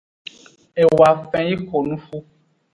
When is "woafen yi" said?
0.97-1.55